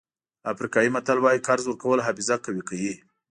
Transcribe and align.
افریقایي 0.51 0.89
متل 0.95 1.17
وایي 1.21 1.39
قرض 1.47 1.63
ورکول 1.67 1.99
حافظه 2.07 2.35
قوي 2.45 2.61
کوي. 2.69 2.93